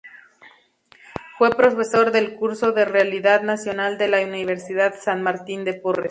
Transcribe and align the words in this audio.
Fue 1.37 1.51
profesor 1.51 2.11
del 2.11 2.33
curso 2.35 2.71
de 2.71 2.85
Realidad 2.85 3.43
Nacional 3.43 3.99
de 3.99 4.07
la 4.07 4.21
Universidad 4.21 4.95
San 4.99 5.21
Martín 5.21 5.63
de 5.63 5.75
Porres. 5.75 5.99